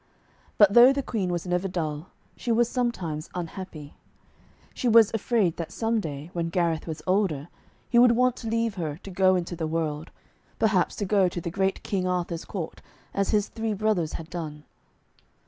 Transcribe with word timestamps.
But 0.57 0.73
though 0.73 0.91
the 0.91 1.03
Queen 1.03 1.29
was 1.31 1.45
never 1.45 1.67
dull, 1.67 2.09
she 2.35 2.51
was 2.51 2.67
sometimes 2.67 3.29
unhappy. 3.35 3.93
She 4.73 4.87
was 4.89 5.11
afraid 5.13 5.57
that 5.57 5.71
some 5.71 5.99
day, 5.99 6.31
when 6.33 6.49
Gareth 6.49 6.87
was 6.87 7.03
older, 7.05 7.49
he 7.87 7.99
would 7.99 8.13
want 8.13 8.35
to 8.37 8.49
leave 8.49 8.73
her 8.81 8.97
to 9.03 9.11
go 9.11 9.35
into 9.35 9.55
the 9.55 9.67
world, 9.67 10.09
perhaps 10.57 10.95
to 10.95 11.05
go 11.05 11.29
to 11.29 11.39
the 11.39 11.51
great 11.51 11.83
King 11.83 12.07
Arthur's 12.07 12.45
court, 12.45 12.81
as 13.13 13.29
his 13.29 13.49
three 13.49 13.75
brothers 13.75 14.13
had 14.13 14.27
done. 14.31 14.63